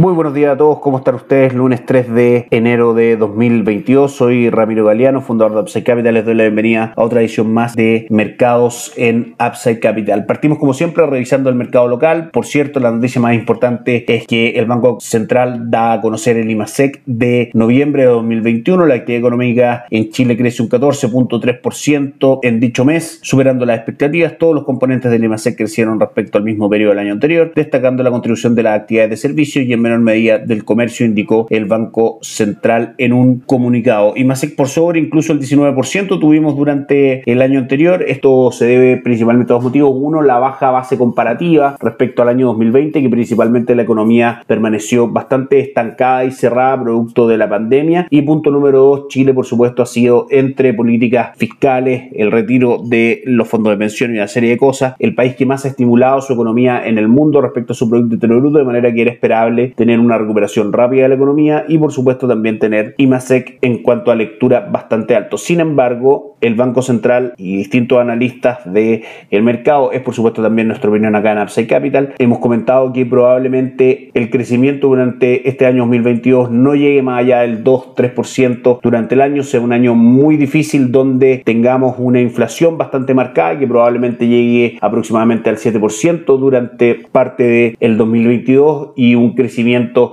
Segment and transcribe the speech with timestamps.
[0.00, 1.52] Muy buenos días a todos, ¿cómo están ustedes?
[1.52, 6.36] Lunes 3 de enero de 2022, soy Ramiro Galeano, fundador de Upside Capital, les doy
[6.36, 10.24] la bienvenida a otra edición más de Mercados en Upside Capital.
[10.24, 14.52] Partimos como siempre revisando el mercado local, por cierto la noticia más importante es que
[14.52, 19.84] el Banco Central da a conocer el IMASEC de noviembre de 2021, la actividad económica
[19.90, 25.24] en Chile crece un 14.3% en dicho mes, superando las expectativas, todos los componentes del
[25.24, 29.10] IMASEC crecieron respecto al mismo periodo del año anterior, destacando la contribución de las actividades
[29.10, 34.14] de servicio y en medida del comercio, indicó el Banco Central en un comunicado.
[34.16, 38.04] Y más por sobre incluso el 19% tuvimos durante el año anterior.
[38.06, 39.92] Esto se debe principalmente a dos motivos.
[39.94, 45.60] Uno, la baja base comparativa respecto al año 2020, que principalmente la economía permaneció bastante
[45.60, 48.06] estancada y cerrada producto de la pandemia.
[48.10, 53.22] Y punto número dos, Chile, por supuesto, ha sido entre políticas fiscales, el retiro de
[53.24, 56.20] los fondos de pensión y una serie de cosas, el país que más ha estimulado
[56.20, 59.72] su economía en el mundo respecto a su Producto Bruto, de manera que era esperable
[59.80, 64.10] tener una recuperación rápida de la economía y por supuesto también tener IMASEC en cuanto
[64.10, 65.38] a lectura bastante alto.
[65.38, 70.68] Sin embargo, el Banco Central y distintos analistas del el mercado, es por supuesto también
[70.68, 75.84] nuestra opinión acá en Upside Capital, hemos comentado que probablemente el crecimiento durante este año
[75.84, 80.92] 2022 no llegue más allá del 2-3% durante el año, sea un año muy difícil
[80.92, 87.96] donde tengamos una inflación bastante marcada que probablemente llegue aproximadamente al 7% durante parte del
[87.96, 89.59] 2022 y un crecimiento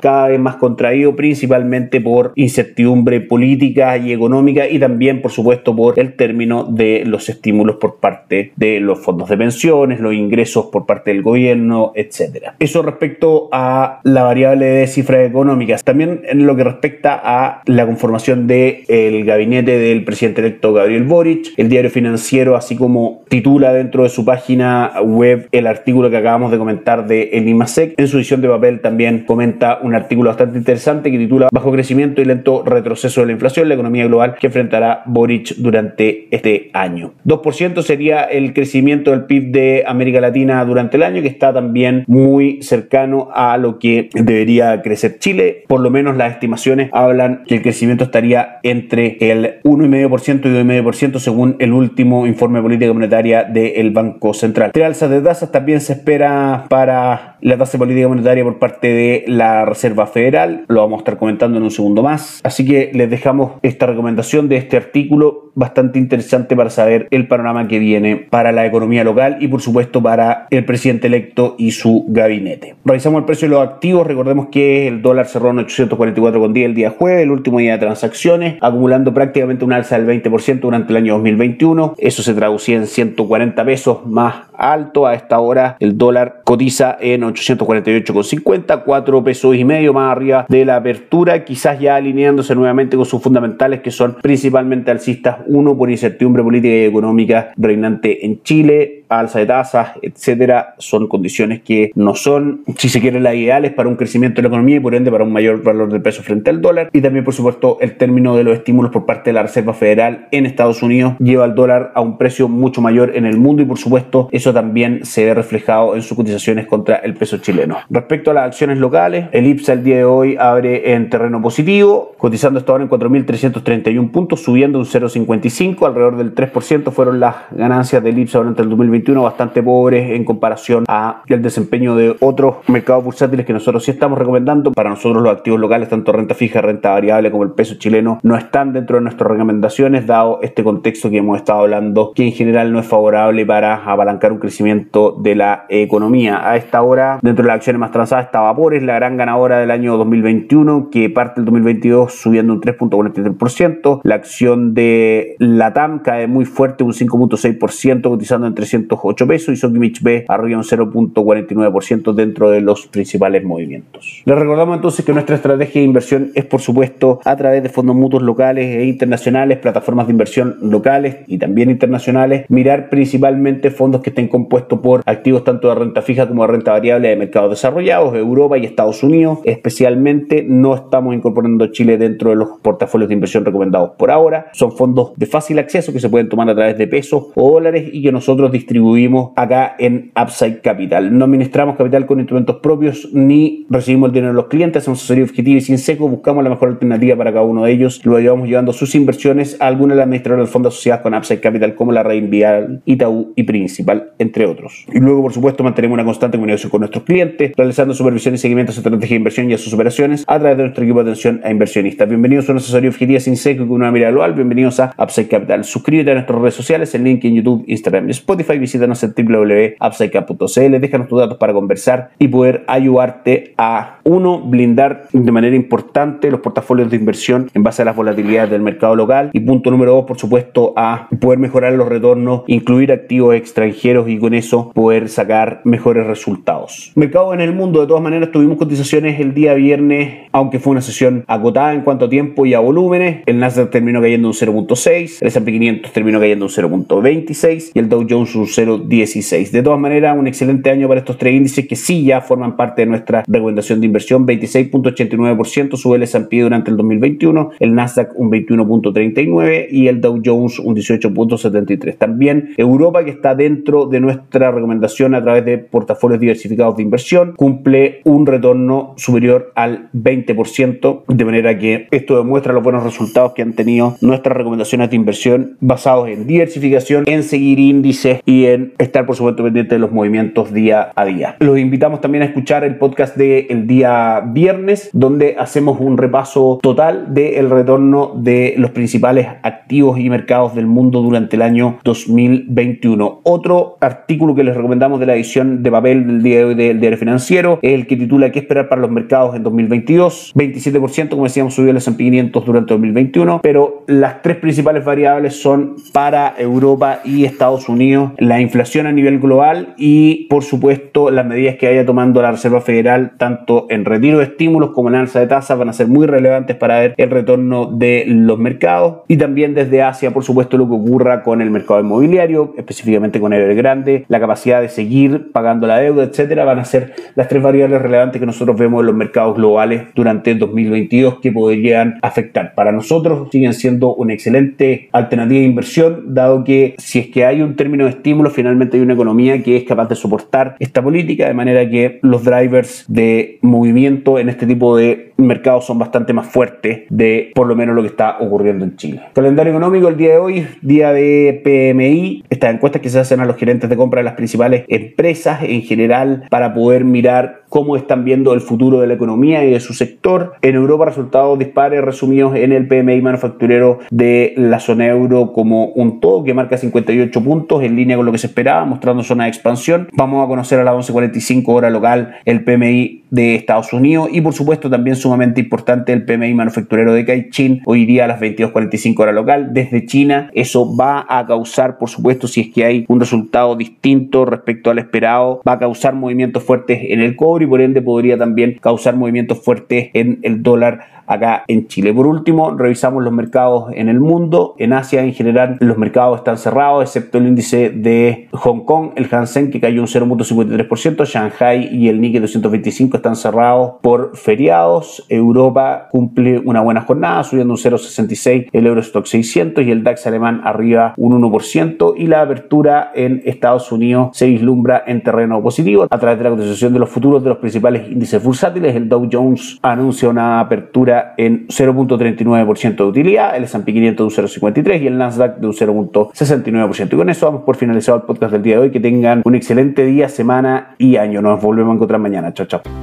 [0.02, 6.00] cada vez más contraído, principalmente por incertidumbre política y económica y también, por supuesto, por
[6.00, 10.86] el término de los estímulos por parte de los fondos de pensiones, los ingresos por
[10.86, 12.56] parte del gobierno, etcétera.
[12.60, 15.84] Eso respecto a la variable de cifras económicas.
[15.84, 21.04] También en lo que respecta a la conformación del el gabinete del presidente electo Gabriel
[21.04, 26.18] Boric, el diario financiero, así como titula dentro de su página web el artículo que
[26.18, 30.32] acabamos de comentar de el IMASEC, en su edición de papel también comenta un artículo
[30.32, 34.36] bastante interesante que titula Bajo crecimiento y lento retroceso de la inflación, la economía global
[34.40, 37.14] que enfrentará Boric durante este año.
[37.24, 42.04] 2% sería el crecimiento del PIB de América Latina durante el año, que está también
[42.08, 45.66] muy cercano a lo que debería crecer Chile.
[45.68, 51.20] Por lo menos las estimaciones hablan que el crecimiento estaría entre el 1,5% y 2,5%
[51.20, 54.72] según el último informe de política monetaria del Banco Central.
[54.72, 59.26] Tres alzas de tasas también se espera para la tasa política monetaria por parte de
[59.28, 60.66] la Reserva Federal.
[60.68, 62.42] Lo vamos a estar comentando en un segundo más.
[62.44, 67.68] Así que les dejamos esta recomendación de este artículo bastante interesante para saber el panorama
[67.68, 72.06] que viene para la economía local y por supuesto para el presidente electo y su
[72.08, 72.76] gabinete.
[72.86, 74.06] Revisamos el precio de los activos.
[74.06, 78.58] Recordemos que el dólar cerró en 844,10 el día jueves, el último día de transacciones,
[78.62, 81.96] acumulando prácticamente un alza del 20% durante el año 2021.
[81.98, 85.08] Eso se traducía en 140 pesos más alto.
[85.08, 90.66] A esta hora el dólar cotiza en 848,50, 4 pesos y medio más arriba de
[90.66, 95.90] la apertura, quizás ya alineándose nuevamente con sus fundamentales que son principalmente alcistas, uno por
[95.90, 102.16] incertidumbre política y económica reinante en Chile, alza de tasas, etcétera, son condiciones que no
[102.16, 105.12] son, si se quiere, las ideales para un crecimiento de la economía y por ende
[105.12, 106.90] para un mayor valor del peso frente al dólar.
[106.94, 110.28] Y también, por supuesto, el término de los estímulos por parte de la Reserva Federal
[110.32, 113.66] en Estados Unidos lleva al dólar a un precio mucho mayor en el mundo y,
[113.66, 117.78] por supuesto, eso también se ve reflejado en sus cotizaciones contra el peso chileno.
[117.90, 122.14] Respecto a las acciones locales, el IPSA el día de hoy abre en terreno positivo,
[122.18, 128.04] cotizando hasta ahora en 4.331 puntos, subiendo un 0,55, alrededor del 3% fueron las ganancias
[128.04, 133.04] del IPSA durante el 2020 bastante pobres en comparación a el desempeño de otros mercados
[133.04, 134.72] bursátiles que nosotros sí estamos recomendando.
[134.72, 138.36] Para nosotros los activos locales, tanto renta fija, renta variable como el peso chileno, no
[138.36, 142.72] están dentro de nuestras recomendaciones, dado este contexto que hemos estado hablando, que en general
[142.72, 146.50] no es favorable para apalancar un crecimiento de la economía.
[146.50, 149.72] A esta hora, dentro de las acciones más transadas, está Vapores, la gran ganadora del
[149.72, 154.02] año 2021, que parte del 2022 subiendo un 3.43%.
[154.04, 159.58] La acción de Latam cae muy fuerte, un 5.6%, cotizando en 300 8 pesos y
[159.58, 164.22] Sokimich B arriba un 0.49% dentro de los principales movimientos.
[164.26, 167.96] Les recordamos entonces que nuestra estrategia de inversión es por supuesto a través de fondos
[167.96, 174.10] mutuos locales e internacionales, plataformas de inversión locales y también internacionales, mirar principalmente fondos que
[174.10, 178.16] estén compuestos por activos tanto de renta fija como de renta variable de mercados desarrollados,
[178.16, 179.40] Europa y Estados Unidos.
[179.44, 184.48] Especialmente no estamos incorporando Chile dentro de los portafolios de inversión recomendados por ahora.
[184.54, 187.90] Son fondos de fácil acceso que se pueden tomar a través de pesos o dólares
[187.92, 191.18] y que nosotros distribuimos distribuimos acá en Upside Capital.
[191.18, 195.24] No administramos capital con instrumentos propios ni recibimos el dinero de los clientes, hacemos asesoría
[195.24, 198.48] objetiva y sin seco, buscamos la mejor alternativa para cada uno de ellos, luego llevamos
[198.48, 201.92] llevando sus inversiones a alguna de las administradoras del fondo asociadas con Upside Capital como
[201.92, 204.86] la Red Vial, Itaú y Principal, entre otros.
[204.94, 208.72] Y luego, por supuesto, mantenemos una constante comunicación con nuestros clientes, realizando supervisión y seguimiento
[208.72, 211.12] a su estrategia de inversión y a sus operaciones a través de nuestro equipo de
[211.12, 212.08] atención a inversionistas.
[212.08, 214.34] Bienvenidos a una asesoría objetiva sin seco con una mirada global.
[214.34, 215.64] Bienvenidos a Upside Capital.
[215.64, 218.60] Suscríbete a nuestras redes sociales, el link en YouTube, Instagram y Spotify.
[218.68, 220.80] Visítanos en www.upsidecap.cl.
[220.82, 226.42] Déjanos tus datos para conversar y poder ayudarte a, uno, blindar de manera importante los
[226.42, 229.30] portafolios de inversión en base a las volatilidades del mercado local.
[229.32, 234.20] Y punto número dos, por supuesto, a poder mejorar los retornos, incluir activos extranjeros y
[234.20, 236.92] con eso poder sacar mejores resultados.
[236.96, 240.82] Mercado en el mundo, de todas maneras, tuvimos cotizaciones el día viernes, aunque fue una
[240.82, 243.24] sesión agotada en cuanto a tiempo y a volúmenes.
[243.28, 247.88] El Nasdaq terminó cayendo un 0.6, el S&P 500 terminó cayendo un 0.26 y el
[247.88, 249.52] Dow Jones un 0.16.
[249.52, 252.82] De todas maneras, un excelente año para estos tres índices que sí ya forman parte
[252.82, 254.26] de nuestra recomendación de inversión.
[254.26, 260.60] 26.89% sube el S&P durante el 2021, el Nasdaq un 21.39 y el Dow Jones
[260.60, 261.98] un 18.73.
[261.98, 267.34] También Europa, que está dentro de nuestra recomendación a través de portafolios diversificados de inversión,
[267.36, 273.42] cumple un retorno superior al 20%, de manera que esto demuestra los buenos resultados que
[273.42, 278.46] han tenido nuestras recomendaciones de inversión basados en diversificación, en seguir índices y
[278.78, 281.36] estar, por supuesto, pendiente de los movimientos día a día.
[281.40, 287.14] Los invitamos también a escuchar el podcast del día viernes, donde hacemos un repaso total
[287.14, 293.22] del retorno de los principales activos y mercados del mundo durante el año 2021.
[293.24, 296.80] Otro artículo que les recomendamos de la edición de papel del día de hoy del
[296.80, 300.34] diario financiero el que titula ¿Qué esperar para los mercados en 2022?
[300.36, 305.76] 27%, como decíamos, subió el S&P 500 durante 2021, pero las tres principales variables son
[305.92, 311.56] para Europa y Estados Unidos, la inflación a nivel global y, por supuesto, las medidas
[311.56, 315.28] que vaya tomando la Reserva Federal, tanto en retiro de estímulos como en alza de
[315.28, 319.54] tasas, van a ser muy relevantes para ver el retorno de los mercados y también
[319.54, 324.04] desde Asia, por supuesto, lo que ocurra con el mercado inmobiliario, específicamente con el grande,
[324.10, 328.20] la capacidad de seguir pagando la deuda, etcétera, van a ser las tres variables relevantes
[328.20, 332.54] que nosotros vemos en los mercados globales durante 2022 que podrían afectar.
[332.56, 337.42] Para nosotros siguen siendo una excelente alternativa de inversión, dado que si es que hay
[337.42, 341.28] un término de estímulo, finalmente hay una economía que es capaz de soportar esta política,
[341.28, 346.28] de manera que los drivers de movimiento en este tipo de mercados son bastante más
[346.28, 349.02] fuertes de por lo menos lo que está ocurriendo en Chile.
[349.14, 353.26] Calendario económico el día de hoy, día de PMI, estas encuestas que se hacen a
[353.26, 358.04] los gerentes de compra de las principales empresas en general para poder mirar cómo están
[358.04, 360.34] viendo el futuro de la economía y de su sector.
[360.42, 366.00] En Europa, resultados dispares resumidos en el PMI manufacturero de la zona euro como un
[366.00, 369.30] todo, que marca 58 puntos en línea con lo que se esperaba, mostrando zona de
[369.30, 369.90] expansión.
[369.94, 374.34] Vamos a conocer a las 11.45 hora local el PMI de Estados Unidos y por
[374.34, 379.12] supuesto también sumamente importante el PMI manufacturero de Caixin hoy día a las 22.45 hora
[379.12, 380.30] local desde China.
[380.34, 384.80] Eso va a causar, por supuesto, si es que hay un resultado distinto respecto al
[384.80, 388.96] esperado, va a causar movimientos fuertes en el cobre y por ende podría también causar
[388.96, 391.94] movimientos fuertes en el dólar acá en Chile.
[391.94, 394.56] Por último, revisamos los mercados en el mundo.
[394.60, 399.08] En Asia en general los mercados están cerrados, excepto el índice de Hong Kong, el
[399.10, 405.06] Hansen que cayó un 0.53%, Shanghai y el Nikkei 225 están cerrados por feriados.
[405.10, 410.42] Europa cumple una buena jornada, subiendo un 0.66 el Eurostock 600 y el DAX alemán
[410.44, 415.98] arriba un 1% y la apertura en Estados Unidos se vislumbra en terreno positivo a
[415.98, 418.76] través de la cotización de los futuros de los principales índices bursátiles.
[418.76, 424.28] El Dow Jones anuncia una apertura en 0.39% de utilidad, el S&P 500 de un
[424.28, 426.94] 0.53% y el Nasdaq de un 0.69%.
[426.94, 428.72] Y con eso vamos por finalizado el podcast del día de hoy.
[428.72, 431.22] Que tengan un excelente día, semana y año.
[431.22, 432.34] Nos volvemos a encontrar mañana.
[432.34, 432.62] Chao, chao.